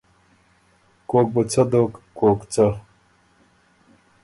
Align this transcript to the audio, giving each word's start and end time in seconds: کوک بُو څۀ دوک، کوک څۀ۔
کوک 1.09 1.27
بُو 1.33 1.41
څۀ 1.51 1.61
دوک، 1.71 1.91
کوک 2.17 2.39
څۀ۔ 2.53 2.65